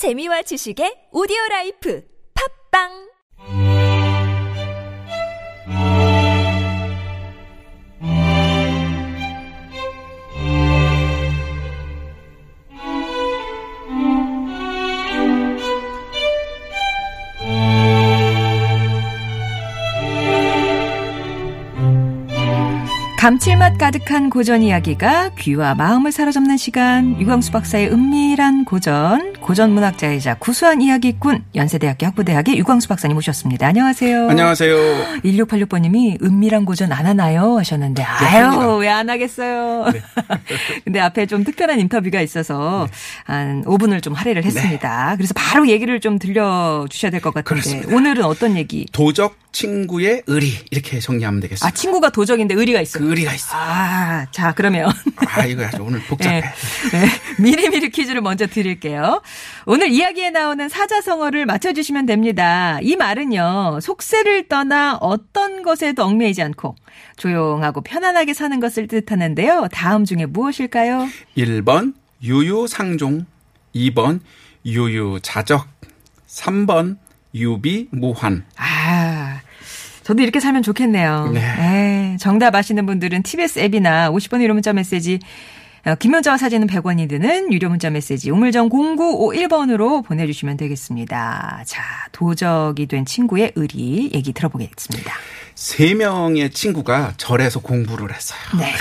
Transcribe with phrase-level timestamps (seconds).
[0.00, 2.00] 재미와 지식의 오디오 라이프.
[2.32, 3.09] 팟빵
[23.20, 30.80] 감칠맛 가득한 고전 이야기가 귀와 마음을 사로잡는 시간 유광수 박사의 은밀한 고전 고전 문학자이자 구수한
[30.80, 33.66] 이야기꾼 연세대학교 학부대학의 유광수 박사님 모셨습니다.
[33.66, 34.30] 안녕하세요.
[34.30, 35.20] 안녕하세요.
[35.22, 39.90] 1686번님이 은밀한 고전 안 하나요 하셨는데 아유 왜 안 하겠어요.
[39.92, 40.00] 네.
[40.84, 42.88] 근데 앞에 좀 특별한 인터뷰가 있어서
[43.24, 45.14] 한 5분을 좀 할애를 했습니다.
[45.16, 47.94] 그래서 바로 얘기를 좀 들려 주셔야 될 것 같은데 그렇습니다.
[47.94, 48.86] 오늘은 어떤 얘기?
[48.92, 51.66] 도적 친구의 의리 이렇게 정리하면 되겠습니다.
[51.66, 53.04] 아 친구가 도적인데 의리가 있어요.
[53.04, 53.56] 그 의리가 있어.
[53.56, 54.90] 아, 자, 그러면.
[55.26, 56.40] 아 이거 아주 오늘 복잡해.
[56.92, 57.06] 네, 네.
[57.38, 59.22] 미리미리 퀴즈를 먼저 드릴게요.
[59.66, 62.78] 오늘 이야기에 나오는 사자성어를 맞춰주시면 됩니다.
[62.82, 66.76] 이 말은요, 속세를 떠나 어떤 것에도 얽매이지 않고
[67.16, 69.68] 조용하고 편안하게 사는 것을 뜻하는데요.
[69.72, 71.08] 다음 중에 무엇일까요?
[71.36, 73.26] 1번 유유상종,
[73.74, 74.20] 2번
[74.64, 75.66] 유유자적,
[76.28, 76.98] 3번
[77.34, 78.44] 유비무환.
[78.56, 79.09] 아,
[80.10, 81.30] 저도 이렇게 살면 좋겠네요.
[81.32, 81.40] 네.
[81.40, 85.20] 네, 정답 아시는 분들은 TBS 앱이나 50번 유료 문자 메시지
[85.86, 91.62] 어, 긴 문자와 사진은 100원이 드는 유료 문자 메시지 우물정 0951번으로 보내주시면 되겠습니다.
[91.64, 95.14] 자, 도적이 된 친구의 의리 얘기 들어보겠습니다.
[95.60, 98.38] 세 명의 친구가 절에서 공부를 했어요.
[98.58, 98.72] 네.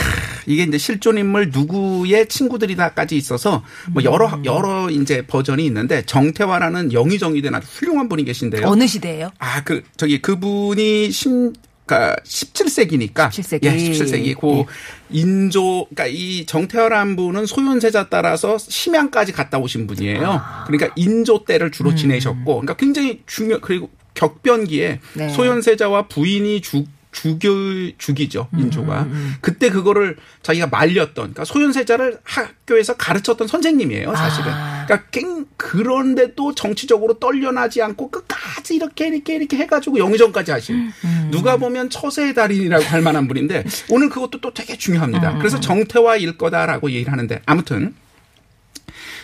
[0.48, 4.46] 이게 이제 실존 인물 누구의 친구들이다까지 있어서 뭐 여러 음.
[4.46, 8.66] 여러 이제 버전이 있는데 정태화라는 영의정이 된 아주 훌륭한 분이 계신데요.
[8.66, 9.30] 어느 시대예요?
[9.40, 11.52] 아, 그, 저기, 그분이 심,
[11.86, 13.28] 그니까 17세기니까.
[13.30, 13.64] 17세기.
[13.66, 14.40] 예, 17세기.
[14.40, 14.72] 그
[15.10, 20.26] 인조, 그니까 이 정태화란 분은 소현세자 따라서 심양까지 갔다 오신 분이에요.
[20.26, 20.64] 아.
[20.66, 21.98] 그러니까 인조 때를 주로 음.
[21.98, 23.90] 지내셨고, 그러니까 굉장히 중요, 그리고
[24.20, 25.30] 격변기에 네.
[25.30, 27.50] 소현세자와 부인이 죽, 죽여,
[27.98, 29.08] 죽이죠, 음, 인조가.
[29.42, 34.52] 그때 그거를 자기가 말렸던, 그러니까 소현세자를 학교에서 가르쳤던 선생님이에요, 사실은.
[34.52, 34.86] 아.
[34.86, 40.92] 그러니까 갱- 그런데도 정치적으로 떨려나지 않고 끝까지 이렇게 이렇게 이렇게 해가지고 영의정까지 하신
[41.32, 45.38] 누가 보면 처세의 달인이라고 할 만한 분인데 오늘 그것도 또 되게 중요합니다.
[45.38, 47.94] 그래서 정태화일 거다라고 얘기를 하는데 아무튼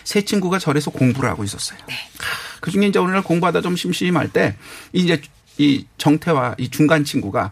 [0.06, 1.78] 세 친구가 절에서 공부를 하고 있었어요.
[2.60, 4.54] 그 중에 이제 오늘날 공부하다 좀 심심할 때
[4.92, 5.20] 이제
[5.58, 7.50] 이 정태와 이 중간 친구가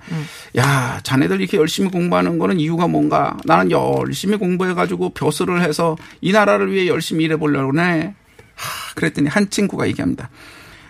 [0.56, 6.30] 야 자네들 이렇게 열심히 공부하는 거는 이유가 뭔가 나는 열심히 공부해 가지고 벼슬을 해서 이
[6.30, 8.14] 나라를 위해 열심히 일해 보려고 해.
[8.54, 10.30] 하, 그랬더니 한 친구가 얘기합니다.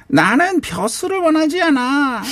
[0.06, 2.22] 나는 벼슬을 원하지 않아.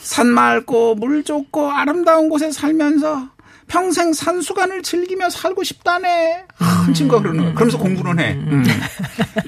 [0.00, 3.30] 산 맑고 물 좋고 아름다운 곳에 살면서
[3.70, 6.42] 평생 산수관을 즐기며 살고 싶다네.
[6.56, 7.54] 한 친구가 그러는 거야.
[7.54, 8.32] 그러면서 공부는 해.
[8.32, 8.64] 음.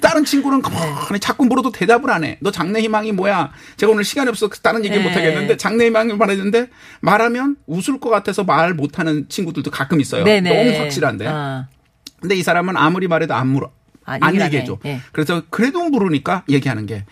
[0.01, 2.39] 다른 친구는 가만히 자꾸 물어도 대답을 안 해.
[2.41, 3.51] 너 장래 희망이 뭐야?
[3.77, 5.03] 제가 오늘 시간이 없어서 다른 얘기 네.
[5.03, 6.69] 못 하겠는데 장래 희망을 말했는데
[7.01, 10.23] 말하면 웃을 것 같아서 말 못하는 친구들도 가끔 있어요.
[10.23, 10.55] 네네.
[10.71, 11.27] 너무 확실한데.
[11.27, 11.67] 아,
[12.21, 13.73] 근데 이 사람은 아무리 말해도 안 물어.
[14.05, 14.79] 아, 안 얘기해줘.
[14.85, 14.91] 해.
[14.91, 15.01] 예.
[15.11, 17.07] 그래서 그래도 물으니까 얘기하는 게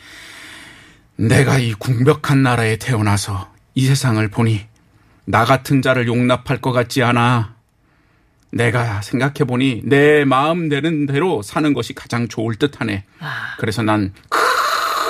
[1.16, 4.69] 내가 이 궁벽한 나라에 태어나서 이 세상을 보니
[5.30, 7.54] 나 같은 자를 용납할 것 같지 않아.
[8.52, 13.04] 내가 생각해 보니 내 마음 되는 대로 사는 것이 가장 좋을 듯하네.
[13.20, 13.54] 아.
[13.58, 14.12] 그래서 난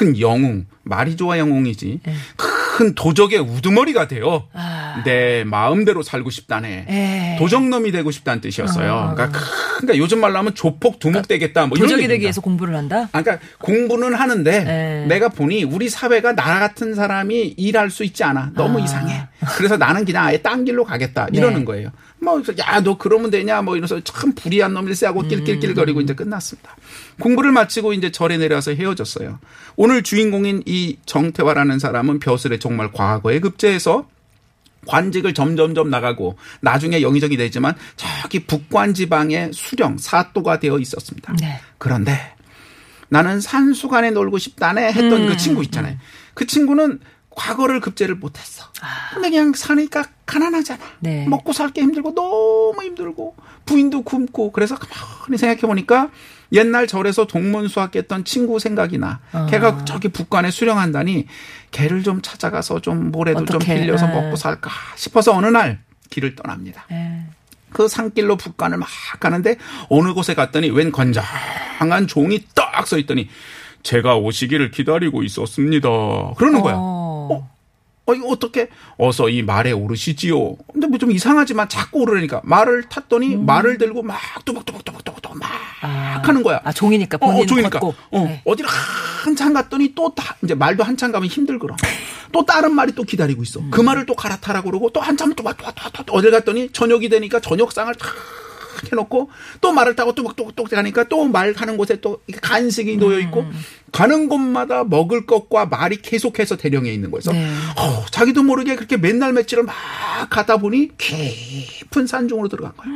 [0.01, 2.01] 큰 영웅, 말이 좋아 영웅이지.
[2.09, 2.15] 예.
[2.35, 4.80] 큰 도적의 우두머리가 되어 아.
[5.05, 6.87] 내 마음대로 살고 싶다네.
[6.89, 7.37] 에.
[7.39, 8.93] 도적놈이 되고 싶다는 뜻이었어요.
[8.93, 9.15] 어.
[9.15, 9.39] 그러니까,
[9.79, 11.67] 그러니까 요즘 말로 하면 조폭 두목 되겠다.
[11.67, 12.07] 뭐 도적이.
[12.09, 13.09] 되기 위해서 공부를 한다?
[13.13, 15.07] 아, 그러니까 공부는 하는데 네.
[15.07, 18.53] 내가 보니 우리 사회가 나 같은 사람이 일할 수 있지 않아.
[18.55, 18.85] 너무 아.
[18.85, 19.27] 이상해.
[19.57, 21.29] 그래서 나는 그냥 아예 딴 길로 가겠다.
[21.33, 21.65] 이러는 네.
[21.65, 21.91] 거예요.
[22.23, 23.63] 뭐, 야, 너 그러면 되냐?
[23.63, 26.77] 뭐 이러면서 참 불의한 놈일세 하고 낄낄낄거리고 이제 끝났습니다.
[27.19, 29.39] 공부를 마치고 이제 절에 내려와서 헤어졌어요.
[29.77, 34.07] 오늘 주인공인 이 정태화라는 사람은 벼슬에 정말 과거에 급제해서
[34.87, 41.35] 관직을 점점점 나가고 나중에 영의정이 되지만 저기 북관 지방의 수령 사또가 되어 있었습니다.
[41.41, 41.61] 네.
[41.79, 42.19] 그런데
[43.09, 45.27] 나는 산수관에 놀고 싶다네 했던 음.
[45.29, 45.97] 그 친구 있잖아요.
[46.35, 47.01] 그 친구는
[47.41, 48.67] 과거를 급제를 못했어.
[49.15, 50.85] 근데 그냥 사니까 가난하잖아.
[50.85, 50.89] 아.
[51.01, 51.27] 네.
[51.27, 53.35] 먹고 살기 힘들고 너무 힘들고
[53.65, 56.11] 부인도 굶고 그래서 가만히 생각해 보니까
[56.53, 59.21] 옛날 절에서 동문 수학했던 친구 생각이 나.
[59.33, 59.47] 아.
[59.47, 61.27] 걔가 저기 북관에 수령한다니
[61.71, 63.81] 걔를 좀 찾아가서 좀 모래도 좀 어떡해.
[63.81, 64.15] 빌려서 네.
[64.15, 66.85] 먹고 살까 싶어서 어느 날 길을 떠납니다.
[66.93, 67.23] 에.
[67.73, 68.89] 그 산길로 북간을 막
[69.21, 69.57] 가는데
[69.89, 73.29] 어느 곳에 갔더니 웬 건장한 종이 딱 서 있더니
[73.83, 75.89] 제가 오시기를 기다리고 있었습니다.
[76.37, 76.75] 그러는 거야.
[78.07, 78.13] 어.
[78.13, 78.69] 어, 이거 어떻게?
[78.99, 80.57] 어서 이 말에 오르시지요.
[80.73, 85.49] 근데 뭐 좀 이상하지만 자꾸 오르니까 말을 탔더니 말을 들고 막 뚜벅뚜벅뚜벅뚜벅 또막
[85.81, 86.61] 하는 거야.
[86.65, 87.79] 아, 종이니까 어, 본인 어, 종이니까.
[87.79, 87.95] 걷고.
[88.11, 88.43] 어, 네.
[88.45, 88.69] 어디를
[89.25, 91.77] 한참 갔더니 또 다, 이제 말도 한참 가면 힘들거라.
[92.33, 93.61] 또 다른 말이 또 기다리고 있어.
[93.61, 93.71] 음.
[93.71, 96.13] 그 말을 또 갈아타라 그러고 또 한참 또, 와, 또, 와, 또, 와, 또, 또
[96.15, 98.15] 어딜 갔더니 저녁이 되니까 저녁상을 탁
[98.93, 99.31] 해놓고
[99.61, 103.53] 또 말을 타고 뚝뚝뚝 가니까 또말 가는 곳에 또 간식이 놓여 있고 음.
[103.93, 107.33] 가는 곳마다 먹을 것과 말이 계속해서 대령해 있는 거예요.
[107.33, 107.49] 네.
[107.77, 109.75] 어, 자기도 모르게 그렇게 맨날 며칠을 막
[110.31, 112.95] 가다 보니 깊은 산중으로 들어간 거예요.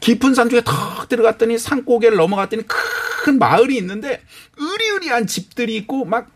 [0.00, 2.64] 깊은 산 중에 턱 들어갔더니 산고개를 넘어갔더니
[3.24, 4.22] 큰 마을이 있는데
[4.60, 6.28] 으리으리한 집들이 있고 막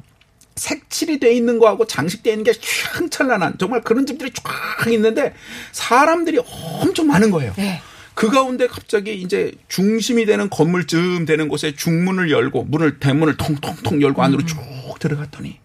[0.56, 5.34] 색칠이 돼 있는 거하고 장식되어 있는 게 휘황찬란한 정말 그런 집들이 쫙 있는데
[5.72, 6.40] 사람들이
[6.82, 7.54] 엄청 많은 거예요.
[7.56, 7.80] 네.
[8.14, 14.22] 그 가운데 갑자기 이제 중심이 되는 건물쯤 되는 곳에 중문을 열고 문을 대문을 통통통 열고
[14.22, 14.58] 안으로 쭉
[14.98, 15.58] 들어갔더니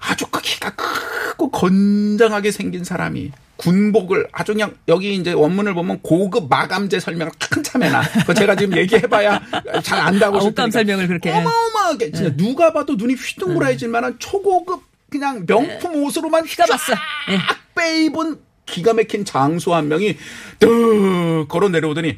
[0.00, 6.98] 아주 크기가 크고 건장하게 생긴 사람이 군복을 아주 그냥 여기 이제 원문을 보면 고급 마감재
[7.00, 8.02] 설명을 한참 해놔.
[8.26, 9.40] 그 제가 지금 얘기해봐야
[9.82, 10.44] 잘 안다고 아, 싶으니까.
[10.46, 11.30] 옷감 설명을 그렇게.
[11.30, 11.38] 네.
[11.38, 16.92] 어마어마하게 진짜 누가 봐도 눈이 휘둥그레질 만한 초고급 그냥 명품 옷으로만 휘가 봤어.
[17.30, 17.36] 예.
[17.38, 20.16] 쫙 빼입은 기가 막힌 장수 한 명이
[20.58, 22.16] 뚝 걸어 내려오더니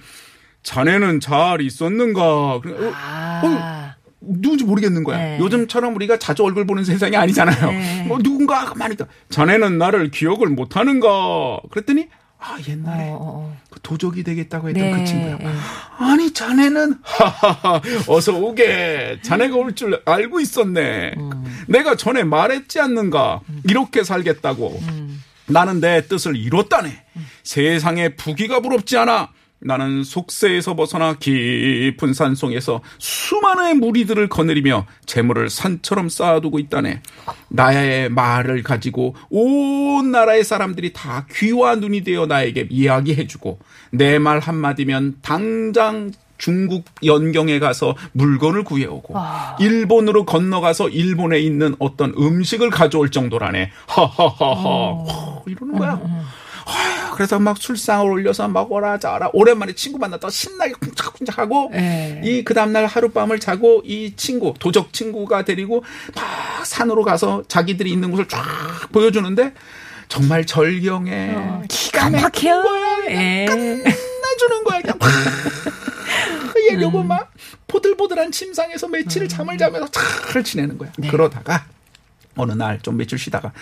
[0.63, 2.23] 자네는 잘 있었는가?
[2.23, 3.95] 어, 어, 아.
[4.21, 5.17] 누군지 모르겠는 거야.
[5.19, 5.39] 네.
[5.39, 7.71] 요즘처럼 우리가 자주 얼굴 보는 세상이 아니잖아요.
[7.71, 8.05] 네.
[8.09, 9.07] 뭐 누군가 많이 있다.
[9.31, 11.61] 자네는 나를 기억을 못하는가?
[11.71, 12.09] 그랬더니
[12.39, 13.57] 아 옛날에 어, 어, 어.
[13.71, 14.99] 그 도적이 되겠다고 했던 네.
[14.99, 15.39] 그 친구야.
[15.39, 15.47] 네.
[15.99, 19.21] 아니 자네는 하하하 어서 오게.
[19.23, 21.15] 자네가 올 줄 알고 있었네.
[21.69, 23.41] 내가 전에 말했지 않는가?
[23.69, 24.81] 이렇게 살겠다고.
[25.49, 27.05] 나는 내 뜻을 이뤘다네.
[27.43, 29.31] 세상에 부귀가 부럽지 않아.
[29.59, 37.01] 나는 속세에서 벗어나 깊은 산속에서 수많은 무리들을 거느리며 재물을 산처럼 쌓아두고 있다네.
[37.49, 43.59] 나의 말을 가지고 온 나라의 사람들이 다 귀와 눈이 되어 나에게 이야기해주고
[43.93, 49.15] 내 말 한마디면 당장 중국 연경에 가서 물건을 구해오고
[49.61, 53.71] 일본으로 건너가서 일본에 있는 어떤 음식을 가져올 정도라네.
[53.87, 55.41] 하하하하.
[55.47, 56.01] 이러는 거야.
[56.69, 62.21] 아휴, 그래서 막 술상을 올려서 먹어라 자라 오랜만에 친구 만났다가 신나게 쿵짝쿵짝하고 네.
[62.25, 65.85] 이그 다음날 하룻밤을 자고 이 친구 도적 친구가 데리고
[66.17, 68.43] 막 산으로 가서 자기들이 있는 곳을 쫙
[68.91, 69.55] 보여주는데
[70.09, 71.37] 정말 절경에
[71.69, 72.63] 기가 막힌 막혀요.
[72.63, 73.45] 거야 예.
[73.47, 74.99] 끝내주는 거야 그냥
[76.73, 77.33] 얘기하고 막
[77.67, 79.89] 보들보들한 침상에서 며칠을 잠을 자면서
[80.33, 81.67] 잘 지내는 거야 그러다가
[82.37, 83.53] 어느 날 좀 며칠 쉬다가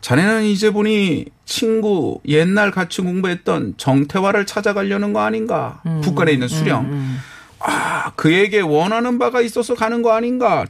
[0.00, 5.82] 자네는 이제 보니 친구 옛날 같이 공부했던 정태화를 찾아가려는 거 아닌가?
[6.02, 7.18] 북한에 있는 수령.
[7.58, 10.64] 아, 그에게 원하는 바가 있어서 가는 거 아닌가?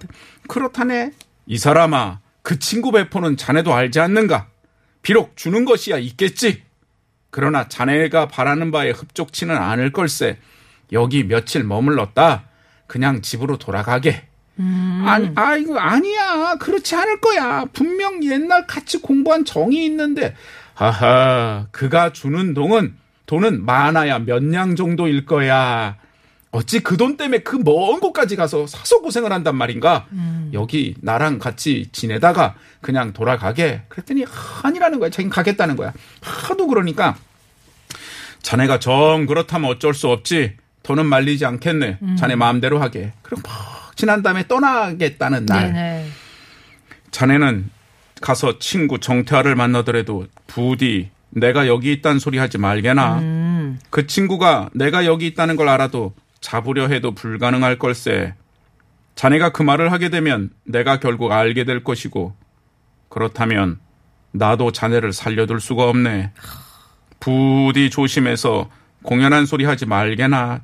[0.49, 1.13] 그렇다네.
[1.47, 4.49] 이 사람아, 그 친구 배포는 자네도 알지 않는가?
[5.03, 6.65] 비록 주는 것이야 있겠지.
[7.31, 10.39] 그러나 자네가 바라는 바에 흡족치는 않을 걸세.
[10.93, 12.45] 여기 며칠 머물렀다.
[12.87, 14.25] 그냥 집으로 돌아가게.
[14.59, 16.57] 아니, 아이고, 아니야.
[16.57, 17.65] 그렇지 않을 거야.
[17.73, 20.35] 분명 옛날 같이 공부한 정이 있는데.
[20.75, 22.95] 하하, 그가 주는 돈은,
[23.27, 25.97] 돈은 많아야 몇 냥 정도일 거야.
[26.53, 30.09] 어찌 그 돈 때문에 그 먼 곳까지 가서 사서 고생을 한단 말인가?
[30.53, 33.83] 여기 나랑 같이 지내다가 그냥 돌아가게.
[33.89, 34.25] 그랬더니
[34.65, 35.11] 아니라는 거야.
[35.11, 35.93] 자기는 가겠다는 거야.
[36.21, 37.17] 하도 그러니까
[38.43, 40.57] 자네가 정 그렇다면 어쩔 수 없지.
[40.83, 41.99] 돈은 말리지 않겠네.
[42.19, 43.13] 자네 마음대로 하게.
[43.23, 45.73] 그럼 막 지난 다음에 떠나겠다는 날.
[45.73, 46.07] 네네.
[47.11, 47.71] 자네는
[48.21, 53.19] 가서 친구 정태화를 만나더라도 부디 내가 여기 있다는 소리 하지 말게나.
[53.21, 53.79] 음.
[53.91, 58.35] 그 친구가 내가 여기 있다는 걸 알아도 잡으려 해도 불가능할 걸세.
[59.15, 62.35] 자네가 그 말을 하게 되면 내가 결국 알게 될 것이고
[63.09, 63.79] 그렇다면
[64.33, 66.33] 나도 자네를 살려둘 수가 없네.
[67.19, 68.71] 부디 조심해서
[69.03, 70.63] 공연한 소리 하지 말게나.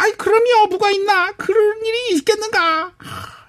[0.00, 1.32] 아이 그럼 여부가 있나?
[1.36, 2.92] 그런 일이 있겠는가?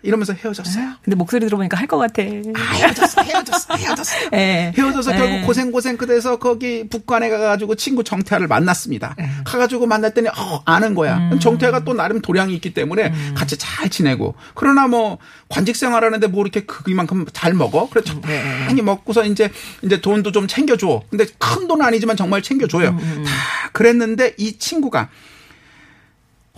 [0.01, 0.93] 이러면서 헤어졌어요.
[1.03, 2.21] 근데 목소리 들어보니까 할 것 같아.
[2.23, 4.15] 아, 헤어졌어, 헤어졌어, 헤어졌어.
[4.33, 4.71] 예.
[4.75, 5.17] 헤어져서 예.
[5.17, 9.15] 결국 고생 고생 끝에서 거기 북관에 가가지고 친구 정태아를 만났습니다.
[9.43, 11.29] 가가지고 만났더니 어, 아는 거야.
[11.39, 14.35] 정태아가 또 나름 도량이 있기 때문에 같이 잘 지내고.
[14.55, 15.17] 그러나 뭐
[15.49, 17.89] 관직 생활하는데 뭐 이렇게 그만큼 잘 먹어.
[17.89, 19.51] 그래 적당히 먹고서 이제
[19.83, 21.01] 이제 돈도 좀 챙겨줘.
[21.09, 22.95] 근데 큰 돈은 아니지만 정말 챙겨줘요.
[22.97, 25.09] 다 그랬는데 이 친구가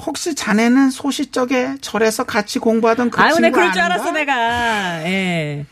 [0.05, 3.81] 혹시 자네는 소시적에 절에서 같이 공부하던 그 아유, 친구 내 그럴 줄?
[3.81, 5.03] 알았어, 내가.
[5.07, 5.65] 예.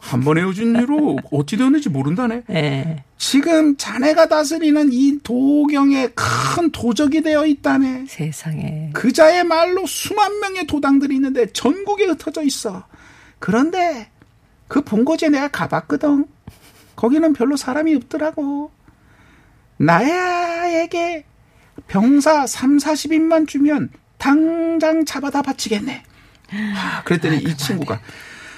[0.00, 2.42] 한번 헤어진 이후로 어찌 되었는지 모른다네.
[2.50, 3.04] 예.
[3.16, 8.04] 지금 자네가 다스리는 이 도경에 큰 도적이 되어 있다네.
[8.08, 8.90] 세상에.
[8.92, 12.84] 그자의 말로 수만 명의 도당들이 있는데 전국에 흩어져 있어.
[13.38, 14.10] 그런데
[14.68, 16.26] 그 본거지에 내가 가봤거든.
[16.96, 18.70] 거기는 별로 사람이 없더라고.
[19.78, 21.24] 나에게
[21.86, 26.02] 병사 3, 40인만 주면 당장 잡아다 바치겠네.
[26.76, 28.00] 아, 그랬더니 이 친구가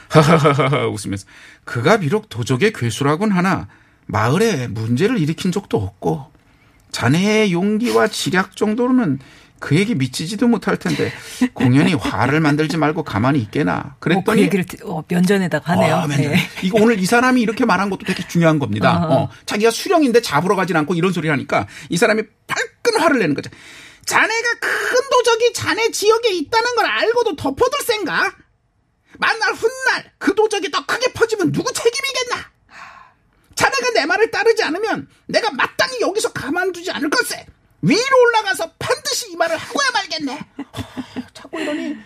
[0.09, 1.27] 하하하하 웃으면서
[1.65, 3.69] 그가 비록 도적의 괴수라곤 하나
[4.07, 6.31] 마을에 문제를 일으킨 적도 없고
[6.93, 9.19] 자네의 용기와 지략 정도로는
[9.59, 11.13] 그에게 미치지도 못할 텐데
[11.55, 13.75] 공연히 화를 만들지 말고 가만히 있게나.
[13.83, 15.97] 뭐그 그랬더니 얘기를 어, 면전에다가 하네요.
[15.97, 16.07] 아.
[16.07, 16.37] 네.
[16.63, 19.05] 이거 오늘 이 사람이 이렇게 말한 것도 되게 중요한 겁니다.
[19.07, 19.15] 어허.
[19.15, 22.23] 어, 자기가 수령인데 잡으러 가진 않고 이런 소리 하니까 이 사람이
[22.87, 23.51] 발끈 화를 내는 거죠.
[24.05, 28.37] 자네가 큰 도적이 자네 지역에 있다는 걸 알고도 덮어둘 생각?
[29.19, 32.51] 만날 훗날 그 도적이 더 크게 퍼지면 누구 책임이겠나?
[33.57, 37.47] 자네가 내 말을 따르지 않으면 내가 마땅히 여기서 가만두지 않을 것세.
[37.83, 40.41] 위로 올라가서 반드시 이 말을 하고야 말겠네.
[40.59, 41.97] 허, 자꾸 이러니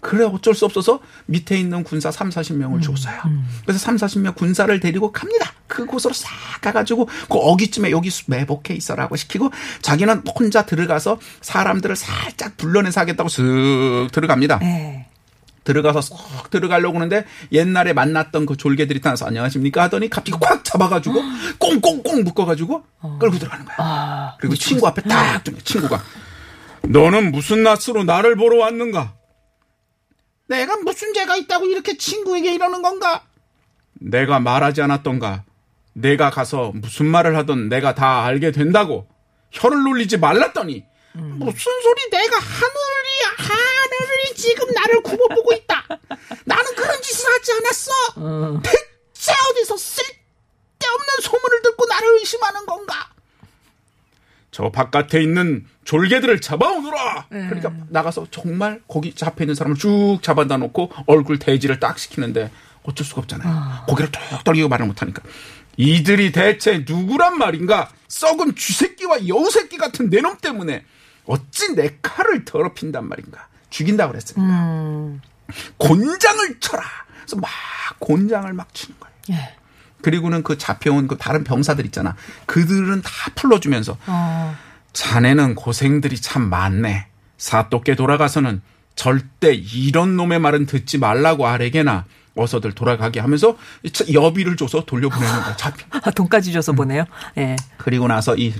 [0.00, 3.20] 그래 어쩔 수 없어서 밑에 있는 군사 3, 40명을 줬어요.
[3.64, 5.52] 그래서 3, 40명 군사를 데리고 갑니다.
[5.66, 9.50] 그곳으로 싹 가가지고 그 어기쯤에 여기 매복해 있어라고 시키고
[9.82, 14.58] 자기는 혼자 들어가서 사람들을 살짝 불러내서 하겠다고 슥 들어갑니다.
[14.60, 15.06] 네.
[15.64, 21.20] 들어가서 쏙 들어가려고 하는데 옛날에 만났던 그 졸개들이 나와서 안녕하십니까 하더니 갑자기 꽉 잡아가지고
[21.58, 22.82] 꽁꽁꽁 묶어가지고
[23.20, 23.76] 끌고 들어가는 거야.
[23.78, 26.02] 아, 그리고 친구 앞에 딱 두면 친구가
[26.84, 29.17] 너는 무슨 낯으로 나를 보러 왔는가?
[30.48, 33.24] 내가 무슨 죄가 있다고 이렇게 친구에게 이러는 건가?
[33.94, 35.44] 내가 말하지 않았던가?
[35.92, 39.08] 내가 가서 무슨 말을 하던 내가 다 알게 된다고
[39.50, 45.84] 혀를 놀리지 말랐더니 무슨 소리 내가 하늘이 하늘이 지금 나를 굽어보고 있다.
[46.44, 48.62] 나는 그런 짓을 하지 않았어.
[48.62, 53.10] 대체 어디서 쓸데없는 소문을 듣고 나를 의심하는 건가?
[54.50, 57.28] 저 바깥에 있는 졸개들을 잡아오너라.
[57.30, 62.50] 그러니까 나가서 정말 거기 잡혀 있는 사람을 쭉 잡아다 놓고 얼굴 대지를 딱 시키는데
[62.82, 63.86] 어쩔 수가 없잖아요.
[63.88, 65.22] 고개를 뚝 떨리고 말을 못하니까
[65.78, 67.88] 이들이 대체 누구란 말인가?
[68.08, 70.84] 썩은 쥐새끼와 여우새끼 같은 내놈 때문에
[71.24, 73.48] 어찌 내 칼을 더럽힌단 말인가?
[73.70, 74.46] 죽인다 그랬습니다.
[74.46, 75.22] 음.
[75.78, 76.82] 곤장을 쳐라.
[77.22, 77.48] 그래서 막
[77.98, 79.14] 곤장을 막 치는 거예요.
[79.30, 79.54] 예.
[80.02, 82.14] 그리고는 그 잡혀온 그 다른 병사들 있잖아.
[82.44, 84.67] 그들은 다 풀러주면서 어.
[84.98, 87.06] 자네는 고생들이 참 많네.
[87.36, 88.62] 사또께 돌아가서는
[88.96, 93.56] 절대 이런 놈의 말은 듣지 말라고 아래게나 어서들 돌아가게 하면서
[94.12, 95.56] 여비를 줘서 돌려보내는 거야.
[95.56, 95.86] 잡혀.
[96.02, 97.04] 아, 돈까지 줘서 보네요.
[97.36, 97.54] 예.
[97.76, 98.52] 그리고 나서 이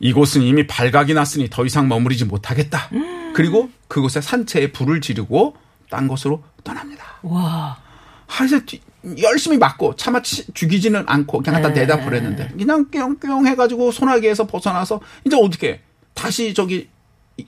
[0.00, 2.90] 이곳은 이미 발각이 났으니 더 이상 머무르지 못하겠다.
[3.34, 5.54] 그리고 그곳에 산채에 불을 지르고
[5.88, 7.04] 딴 곳으로 떠납니다.
[7.22, 7.78] 와.
[8.26, 8.80] 하여서 뒤-
[9.22, 11.80] 열심히 맞고 차마 치- 죽이지는 않고 그냥 갖다 네.
[11.80, 15.80] 내다 버렸는데 그냥 뿅뿅 해가지고 소나기에서 벗어나서 이제 어떻게
[16.14, 16.88] 다시 저기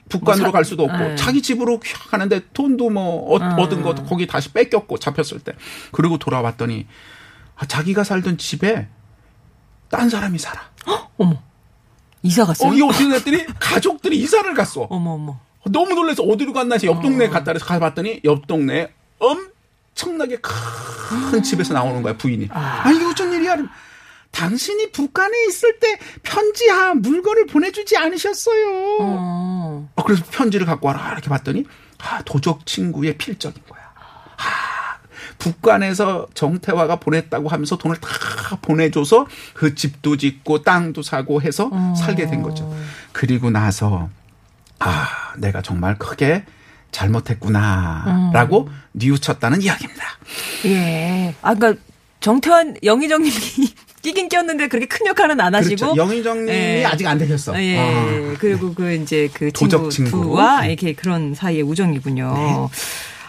[0.08, 1.16] 북간으로 뭐 사- 갈 수도 없고 네.
[1.16, 5.52] 자기 집으로 휙 가는데 돈도 뭐 얻- 얻은 것도 거기 다시 뺏겼고 잡혔을 때
[5.90, 6.86] 그리고 돌아왔더니
[7.56, 8.88] 아, 자기가 살던 집에
[9.90, 10.70] 딴 사람이 살아.
[11.18, 11.42] 어머.
[12.22, 12.70] 이사 갔어요?
[12.70, 14.82] 어, 이게 어떻게 됐더니 가족들이 이사를 갔어.
[14.88, 15.40] 어머, 어머.
[15.70, 19.48] 너무 놀라서 어디로 갔나 해서 옆 동네 에 갔다 그래서 가봤더니 옆 동네에 엄
[19.94, 22.48] 청나게 큰 집에서 나오는 거야 부인이.
[22.52, 23.56] 아, 이게 어쩐 일이야?
[24.30, 28.98] 당신이 북한에 있을 때 편지야 물건을 보내주지 않으셨어요.
[29.00, 29.90] 어.
[29.94, 31.64] 어, 그래서 편지를 갖고 와라 이렇게 봤더니
[31.98, 33.82] 아 도적 친구의 필적인 거야.
[34.38, 34.96] 아,
[35.38, 38.08] 북한에서 정태화가 보냈다고 하면서 돈을 다
[38.62, 42.74] 보내줘서 그 집도 짓고 땅도 사고 해서 살게 된 거죠.
[43.12, 44.08] 그리고 나서
[44.78, 46.44] 아 내가 정말 크게
[46.92, 50.04] 잘못했구나라고 뉘우쳤다는 이야기입니다.
[50.66, 51.34] 예.
[51.42, 51.80] 아, 그니까,
[52.20, 53.32] 정태환, 영희정님이
[54.02, 55.76] 끼긴 꼈는데 그렇게 큰 역할은 안 하시고.
[55.76, 55.96] 그렇죠.
[55.96, 56.84] 영희정님이 예.
[56.84, 57.60] 아직 안 되셨어.
[57.62, 57.78] 예.
[57.78, 58.34] 아.
[58.38, 60.24] 그리고 그 이제 그 도적 친구 친구.
[60.26, 60.68] 두와 네.
[60.68, 62.68] 이렇게 그런 사이의 우정이군요.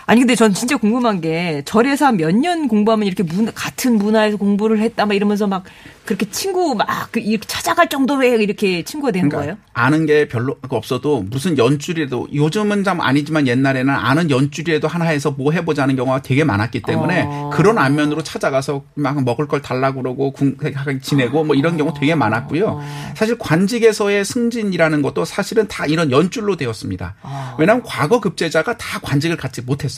[0.05, 4.79] 아니 근데 전 진짜 궁금한 게 절에서 몇 년 공부하면 이렇게 문, 같은 문화에서 공부를
[4.79, 5.63] 했다 막 이러면서 막
[6.03, 9.55] 그렇게 친구 막그 이렇게 찾아갈 정도로 이렇게 친구가 되는 거예요?
[9.73, 15.51] 아는 게 별로 없어도 무슨 연줄이라도 요즘은 좀 아니지만 옛날에는 아는 연줄이라도 하나 해서 뭐
[15.53, 17.49] 해보자는 경우가 되게 많았기 때문에 어.
[17.53, 20.57] 그런 안면으로 찾아가서 막 먹을 걸 달라고 그러고 궁-
[21.01, 22.65] 지내고 뭐 이런 경우 되게 많았고요.
[22.67, 23.13] 어.
[23.15, 27.15] 사실 관직에서의 승진이라는 것도 사실은 다 이런 연줄로 되었습니다.
[27.21, 27.55] 아.
[27.57, 29.92] 왜냐하면 과거 급제자가 다 관직을 갖지 못했어요.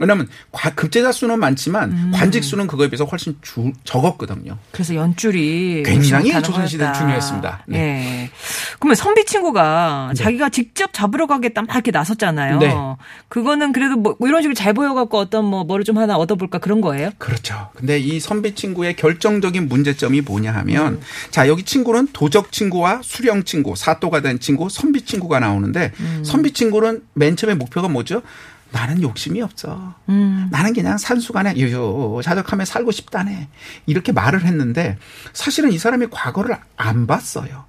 [0.00, 2.10] 왜냐하면 과- 급제자 수는 많지만 음.
[2.12, 4.56] 관직 수는 그거에 비해서 훨씬 주- 적었거든요.
[4.72, 6.92] 그래서 연줄이 굉장히 거였다.
[6.92, 7.64] 중요했습니다.
[7.68, 7.78] 네.
[7.78, 8.30] 예.
[8.80, 12.58] 그러면 선비 친구가 자기가 직접 잡으러 가겠다 막 이렇게 나섰잖아요.
[12.58, 12.74] 네.
[13.28, 17.10] 그거는 그래도 뭐 이런 식으로 잘 보여갖고 어떤 뭐 뭐를 좀 하나 얻어볼까 그런 거예요?
[17.18, 17.68] 그렇죠.
[17.76, 23.76] 근데 이 선비 친구의 결정적인 문제점이 뭐냐 하면 자, 여기 친구는 도적 친구와 수령 친구,
[23.76, 25.92] 사또가 된 친구, 선비 친구가 나오는데
[26.24, 28.22] 선비 친구는 맨 처음에 목표가 뭐죠?
[28.72, 29.94] 나는 욕심이 없어.
[30.50, 33.48] 나는 그냥 산수간에 유유 자적하며 살고 싶다네.
[33.86, 34.96] 이렇게 말을 했는데
[35.32, 37.64] 사실은 이 사람이 과거를 안 봤어요.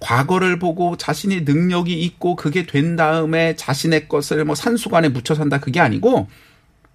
[0.00, 5.80] 과거를 보고 자신이 능력이 있고 그게 된 다음에 자신의 것을 뭐 산수관에 묻혀 산다 그게
[5.80, 6.28] 아니고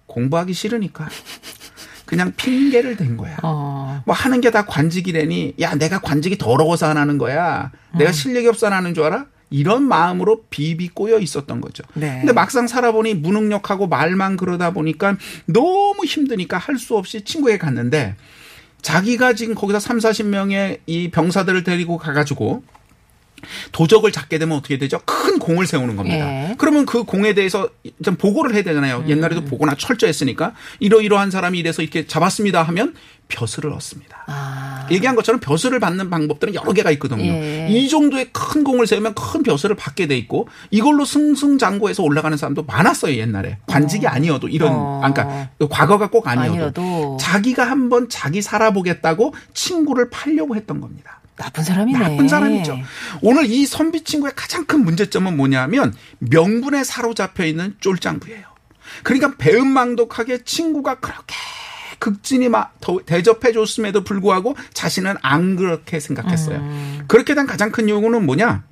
[0.06, 1.08] 공부하기 싫으니까
[2.06, 3.38] 그냥 핑계를 댄 거야.
[3.42, 4.02] 어.
[4.06, 7.72] 뭐 하는 게 다 관직이래니 야 내가 관직이 더러워서 안 하는 거야.
[7.96, 9.26] 내가 실력이 없어 안 하는 줄 알아?
[9.54, 11.84] 이런 마음으로 비비 꼬여 있었던 거죠.
[11.94, 12.18] 네.
[12.18, 18.16] 근데 막상 살아보니 무능력하고 말만 그러다 보니까 너무 힘드니까 할 수 없이 친구에 갔는데
[18.82, 22.64] 자기가 지금 거기서 3, 40명의 이 병사들을 데리고 가가지고
[23.72, 25.00] 도적을 잡게 되면 어떻게 되죠?
[25.04, 26.26] 큰 공을 세우는 겁니다.
[26.26, 26.54] 예.
[26.58, 27.68] 그러면 그 공에 대해서
[28.02, 29.04] 좀 보고를 해야 되잖아요.
[29.08, 32.94] 옛날에도 보고나 철저했으니까 이러이러한 사람이 이래서 이렇게 잡았습니다 하면
[33.28, 34.24] 벼슬을 얻습니다.
[34.26, 34.86] 아.
[34.90, 37.24] 얘기한 것처럼 벼슬을 받는 방법들은 여러 개가 있거든요.
[37.24, 37.68] 예.
[37.70, 43.16] 이 정도의 큰 공을 세우면 큰 벼슬을 받게 돼 있고 이걸로 승승장구해서 올라가는 사람도 많았어요
[43.16, 45.00] 옛날에 관직이 아니어도 이런 어.
[45.02, 47.16] 아, 그러니까 과거가 꼭 아니어도, 아니어도.
[47.20, 51.20] 자기가 한번 자기 살아보겠다고 친구를 팔려고 했던 겁니다.
[51.36, 51.98] 나쁜 사람이네.
[51.98, 52.78] 나쁜 사람이죠.
[53.20, 58.44] 오늘 이 선비 친구의 가장 큰 문제점은 뭐냐면 명분에 사로잡혀 있는 쫄짱부예요.
[59.02, 61.34] 그러니까 배은망덕하게 친구가 그렇게
[61.98, 66.58] 극진히 막 더- 대접해 줬음에도 불구하고 자신은 안 그렇게 생각했어요.
[66.58, 67.04] 음.
[67.08, 68.62] 그렇게 된 가장 큰 이유는 뭐냐?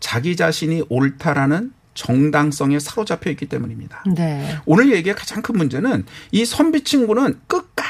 [0.00, 4.04] 자기 자신이 옳다라는 정당성에 사로잡혀 있기 때문입니다.
[4.14, 4.58] 네.
[4.66, 7.88] 오늘 얘기의 가장 큰 문제는 이 선비 친구는 끝까지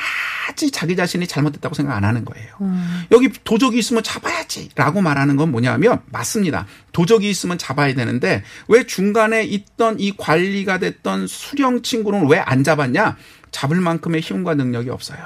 [0.70, 2.48] 자기 자신이 잘못됐다고 생각 안 하는 거예요.
[3.12, 6.66] 여기 도적이 있으면 잡아야지 라고 말하는 건 뭐냐면 맞습니다.
[6.92, 13.16] 도적이 있으면 잡아야 되는데 왜 중간에 있던 이 관리가 됐던 수령 친구는 왜 안 잡았냐?
[13.50, 15.18] 잡을 만큼의 힘과 능력이 없어요.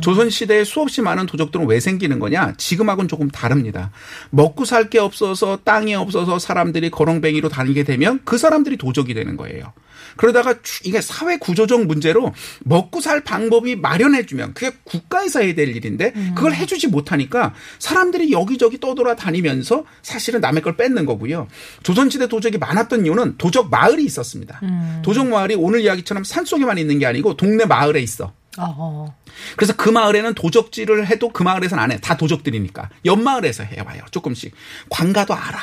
[0.00, 2.54] 조선 시대에 수없이 많은 도적들은 왜 생기는 거냐?
[2.56, 3.90] 지금하고는 조금 다릅니다.
[4.30, 9.72] 먹고 살 게 없어서 땅이 없어서 사람들이 거렁뱅이로 다니게 되면 그 사람들이 도적이 되는 거예요.
[10.20, 16.12] 그러다가 주- 이게 사회 구조적 문제로 먹고 살 방법이 마련해주면 그게 국가에서 해야 될 일인데
[16.34, 21.48] 그걸 해주지 못하니까 사람들이 여기저기 떠돌아 다니면서 사실은 남의 걸 뺏는 거고요.
[21.84, 24.60] 조선시대 도적이 많았던 이유는 도적 마을이 있었습니다.
[25.02, 28.34] 도적 마을이 오늘 이야기처럼 산속에만 있는 게 아니고 동네 마을에 있어.
[28.58, 29.16] 어.
[29.56, 31.98] 그래서 그 마을에는 도적질을 해도 그 마을에서는 안 해.
[31.98, 32.90] 다 도적들이니까.
[33.06, 34.02] 옆마을에서 해봐요.
[34.10, 34.52] 조금씩.
[34.90, 35.58] 관가도 알아.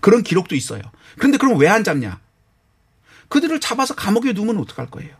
[0.00, 0.82] 그런 기록도 있어요.
[1.16, 2.18] 그런데 그럼 왜 안 잡냐?
[3.32, 5.16] 그들을 잡아서 감옥에 두면 어떡할 거예요?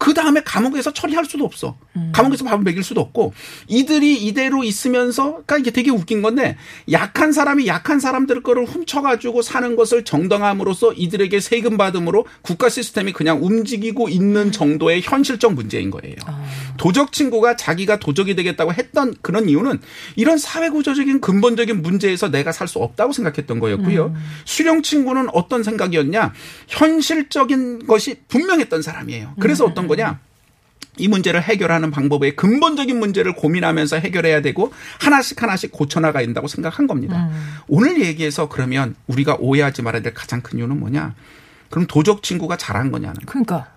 [0.00, 1.76] 그 다음에 감옥에서 처리할 수도 없어.
[2.12, 3.34] 감옥에서 밥을 먹일 수도 없고
[3.68, 6.56] 이들이 이대로 있으면서 그러니까 이게 되게 웃긴 건데
[6.90, 13.44] 약한 사람이 약한 사람들 거를 훔쳐가지고 사는 것을 정당함으로써 이들에게 세금 받음으로 국가 시스템이 그냥
[13.44, 16.16] 움직이고 있는 정도의 현실적 문제인 거예요.
[16.78, 19.80] 도적 친구가 자기가 도적이 되겠다고 했던 그런 이유는
[20.16, 24.14] 이런 사회 구조적인 근본적인 문제에서 내가 살 수 없다고 생각했던 거였고요.
[24.44, 26.32] 수령 친구는 어떤 생각이었냐?
[26.68, 29.34] 현실적인 것이 분명했던 사람이에요.
[29.40, 30.18] 그래서 어떤 거냐?
[30.98, 37.30] 이 문제를 해결하는 방법의 근본적인 문제를 고민하면서 해결해야 되고 하나씩 하나씩 고쳐나가야 된다고 생각한 겁니다.
[37.68, 41.14] 오늘 얘기해서 그러면 우리가 오해하지 말아야 될 가장 큰 이유는 뭐냐?
[41.70, 43.20] 그럼 도적 친구가 잘한 거냐는.
[43.26, 43.68] 그러니까.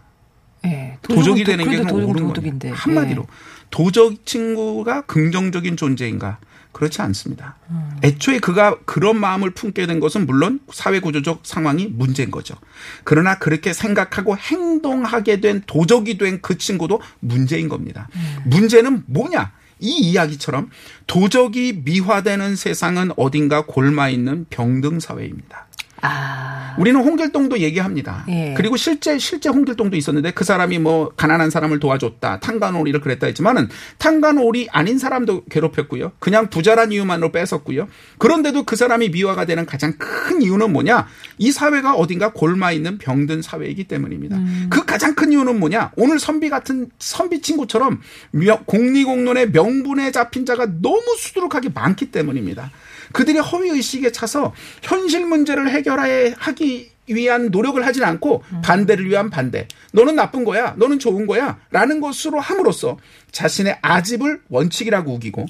[0.65, 0.97] 예.
[1.01, 2.49] 도적이 되는 게 그럼 도적은 옳은.
[2.51, 2.75] 거예요.
[2.75, 3.27] 한마디로
[3.69, 6.39] 도적 친구가 긍정적인 존재인가?
[6.73, 7.55] 그렇지 않습니다.
[8.03, 12.55] 애초에 그가 그런 마음을 품게 된 것은 물론 사회 구조적 상황이 문제인 거죠.
[13.03, 18.09] 그러나 그렇게 생각하고 행동하게 된 도적이 된 그 친구도 문제인 겁니다.
[18.45, 19.51] 문제는 뭐냐?
[19.79, 20.69] 이 이야기처럼
[21.07, 25.67] 도적이 미화되는 세상은 어딘가 골마 있는 병등 사회입니다.
[26.03, 26.75] 아.
[26.77, 28.25] 우리는 홍길동도 얘기합니다.
[28.29, 28.53] 예.
[28.57, 34.69] 그리고 실제 실제 홍길동도 있었는데 그 사람이 뭐 가난한 사람을 도와줬다, 탄간오리를 그랬다 했지만은 탄간오리
[34.71, 36.13] 아닌 사람도 괴롭혔고요.
[36.19, 37.87] 그냥 부자란 이유만으로 뺏었고요.
[38.17, 41.07] 그런데도 그 사람이 미화가 되는 가장 큰 이유는 뭐냐?
[41.37, 44.37] 이 사회가 어딘가 골마 있는 병든 사회이기 때문입니다.
[44.69, 45.91] 그 가장 큰 이유는 뭐냐?
[45.95, 52.71] 오늘 선비 같은 선비 친구처럼 명- 공리공론의 명분에 잡힌 자가 너무 수두룩하게 많기 때문입니다.
[53.13, 59.67] 그들의 허위 의식에 차서 현실 문제를 해결하기 위한 노력을 하진 않고 반대를 위한 반대.
[59.93, 60.73] 너는 나쁜 거야.
[60.77, 61.59] 너는 좋은 거야.
[61.71, 62.97] 라는 것으로 함으로써
[63.31, 65.45] 자신의 아집을 원칙이라고 우기고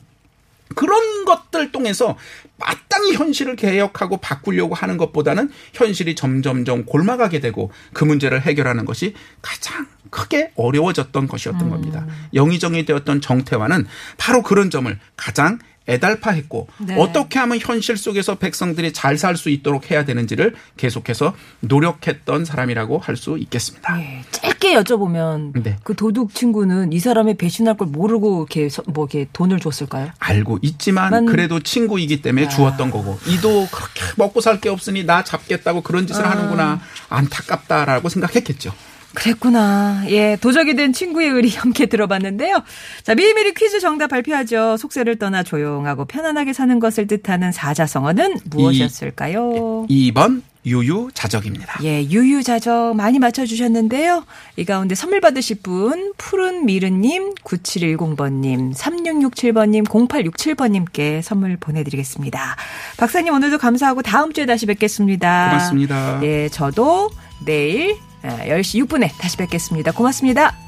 [0.75, 2.17] 그런 것들 통해서
[2.57, 9.87] 마땅히 현실을 개혁하고 바꾸려고 하는 것보다는 현실이 점점점 골마가게 되고 그 문제를 해결하는 것이 가장
[10.09, 12.05] 크게 어려워졌던 것이었던 겁니다.
[12.33, 16.95] 영의정이 되었던 정태환은 바로 그런 점을 가장 애달파했고 네.
[16.97, 23.15] 어떻게 하면 현실 속에서 백성들이 잘 살 수 있도록 해야 되는지를 계속해서 노력했던 사람이라고 할
[23.17, 23.99] 수 있겠습니다.
[24.01, 25.75] 예, 짧게 여쭤보면 네.
[25.83, 30.09] 그 도둑 친구는 이 사람이 배신할 걸 모르고 이렇게 서- 뭐 이렇게 돈을 줬을까요?
[30.19, 32.49] 알고 있지만 만- 그래도 친구이기 때문에 아.
[32.49, 36.31] 주었던 거고 이도 그렇게 먹고 살 게 없으니 나 잡겠다고 그런 짓을 아.
[36.31, 38.73] 하는구나 안타깝다라고 생각했겠죠.
[39.13, 40.03] 그랬구나.
[40.07, 42.63] 예, 도적이 된 친구의 의리 함께 들어봤는데요.
[43.03, 44.77] 자, 미리미리 퀴즈 정답 발표하죠.
[44.77, 49.87] 속세를 떠나 조용하고 편안하게 사는 것을 뜻하는 사자성어는 무엇이었을까요?
[49.89, 51.79] 2번 유유자적입니다.
[51.83, 54.25] 예, 유유자적 많이 맞춰주셨는데요.
[54.55, 62.55] 이 가운데 선물 받으실 분, 푸른 미르님, 9710번님, 3667번님, 0867번님께 선물 보내드리겠습니다.
[62.97, 65.49] 박사님 오늘도 감사하고 다음 주에 다시 뵙겠습니다.
[65.49, 66.19] 고맙습니다.
[66.23, 67.09] 예, 저도
[67.45, 69.91] 내일 10시 6분에 다시 뵙겠습니다.
[69.91, 70.62] 고맙습니다.